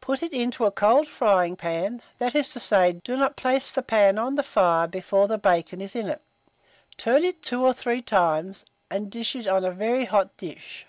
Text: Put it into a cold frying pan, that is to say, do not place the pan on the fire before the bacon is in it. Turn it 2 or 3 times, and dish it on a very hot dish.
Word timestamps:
Put 0.00 0.22
it 0.22 0.32
into 0.32 0.64
a 0.64 0.70
cold 0.70 1.06
frying 1.06 1.54
pan, 1.54 2.00
that 2.18 2.34
is 2.34 2.48
to 2.54 2.58
say, 2.60 2.92
do 2.94 3.14
not 3.14 3.36
place 3.36 3.70
the 3.72 3.82
pan 3.82 4.16
on 4.16 4.36
the 4.36 4.42
fire 4.42 4.86
before 4.86 5.28
the 5.28 5.36
bacon 5.36 5.82
is 5.82 5.94
in 5.94 6.08
it. 6.08 6.22
Turn 6.96 7.24
it 7.24 7.42
2 7.42 7.62
or 7.62 7.74
3 7.74 8.00
times, 8.00 8.64
and 8.90 9.10
dish 9.10 9.36
it 9.36 9.46
on 9.46 9.66
a 9.66 9.70
very 9.70 10.06
hot 10.06 10.34
dish. 10.38 10.86